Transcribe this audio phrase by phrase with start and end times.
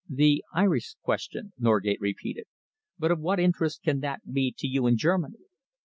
[0.09, 2.45] "The Irish question," Norgate repeated.
[2.97, 5.37] "But of what interest can that be to you in Germany?"